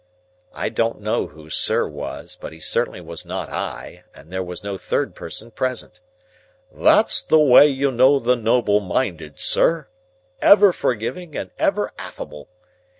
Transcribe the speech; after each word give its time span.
(I 0.55 0.69
don't 0.69 0.99
know 0.99 1.27
who 1.27 1.51
Sir 1.51 1.87
was, 1.87 2.35
but 2.35 2.51
he 2.53 2.57
certainly 2.59 3.01
was 3.01 3.23
not 3.23 3.51
I, 3.51 4.03
and 4.15 4.33
there 4.33 4.41
was 4.41 4.63
no 4.63 4.75
third 4.75 5.13
person 5.13 5.51
present); 5.51 5.99
"that's 6.71 7.21
the 7.21 7.37
way 7.37 7.67
you 7.67 7.91
know 7.91 8.17
the 8.17 8.35
noble 8.35 8.79
minded, 8.79 9.37
sir! 9.39 9.89
Ever 10.41 10.73
forgiving 10.73 11.35
and 11.35 11.51
ever 11.59 11.91
affable. 11.99 12.49